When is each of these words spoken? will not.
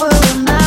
will 0.00 0.44
not. 0.44 0.63